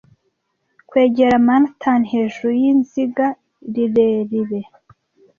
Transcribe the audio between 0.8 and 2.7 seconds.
Kwegera Manhattan hejuru